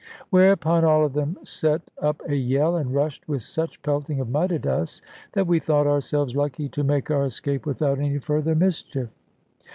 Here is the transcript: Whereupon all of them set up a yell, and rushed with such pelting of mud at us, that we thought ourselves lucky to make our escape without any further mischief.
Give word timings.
Whereupon 0.31 0.83
all 0.83 1.05
of 1.05 1.13
them 1.13 1.37
set 1.43 1.83
up 2.01 2.23
a 2.27 2.33
yell, 2.35 2.75
and 2.75 2.91
rushed 2.91 3.27
with 3.29 3.43
such 3.43 3.83
pelting 3.83 4.19
of 4.19 4.29
mud 4.29 4.51
at 4.51 4.65
us, 4.65 4.99
that 5.33 5.45
we 5.45 5.59
thought 5.59 5.85
ourselves 5.85 6.35
lucky 6.35 6.67
to 6.69 6.83
make 6.83 7.11
our 7.11 7.23
escape 7.25 7.67
without 7.67 7.99
any 7.99 8.17
further 8.17 8.55
mischief. 8.55 9.09